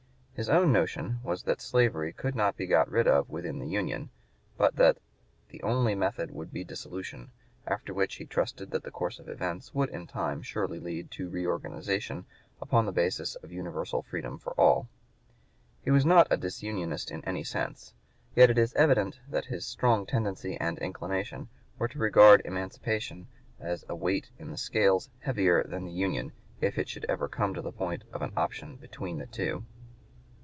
His 0.33 0.49
own 0.49 0.71
notion 0.71 1.19
was 1.23 1.43
that 1.43 1.61
slavery 1.61 2.11
could 2.11 2.33
not 2.33 2.57
be 2.57 2.65
got 2.65 2.89
rid 2.89 3.07
of 3.07 3.29
within 3.29 3.59
the 3.59 3.67
Union, 3.67 4.09
but 4.57 4.75
that 4.75 4.97
the 5.49 5.61
only 5.61 5.93
method 5.93 6.31
would 6.31 6.51
be 6.51 6.63
dissolution, 6.63 7.29
after 7.67 7.93
which 7.93 8.15
he 8.15 8.25
trusted 8.25 8.71
that 8.71 8.81
the 8.81 8.89
course 8.89 9.19
of 9.19 9.29
events 9.29 9.75
would 9.75 9.89
in 9.89 10.07
time 10.07 10.41
surely 10.41 10.79
lead 10.79 11.11
to 11.11 11.29
reorganization 11.29 12.25
upon 12.59 12.87
the 12.87 12.91
basis 12.91 13.35
of 13.35 13.51
universal 13.51 14.01
freedom 14.01 14.39
for 14.39 14.59
all. 14.59 14.89
He 15.83 15.91
(p. 15.91 15.91
122) 15.91 15.93
was 15.93 16.05
not 16.07 16.31
a 16.35 16.41
disunionist 16.41 17.11
in 17.11 17.23
any 17.23 17.43
sense, 17.43 17.93
yet 18.35 18.49
it 18.49 18.57
is 18.57 18.73
evident 18.73 19.19
that 19.29 19.45
his 19.45 19.63
strong 19.63 20.07
tendency 20.07 20.57
and 20.57 20.79
inclination 20.79 21.49
were 21.77 21.89
to 21.89 21.99
regard 21.99 22.41
emancipation 22.45 23.27
as 23.59 23.85
a 23.87 23.93
weight 23.95 24.31
in 24.39 24.49
the 24.49 24.57
scales 24.57 25.11
heavier 25.19 25.63
than 25.63 25.85
union, 25.87 26.31
if 26.61 26.79
it 26.79 26.89
should 26.89 27.05
ever 27.07 27.27
come 27.27 27.53
to 27.53 27.61
the 27.61 27.71
point 27.71 28.05
of 28.11 28.23
an 28.23 28.31
option 28.35 28.75
between 28.77 29.19
the 29.19 29.27
two. 29.27 29.63